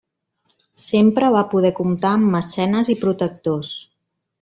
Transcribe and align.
Sempre 0.83 1.29
va 1.37 1.45
poder 1.53 1.73
comptar 1.83 2.17
amb 2.21 2.33
mecenes 2.39 2.91
i 2.97 3.01
protectors. 3.07 3.75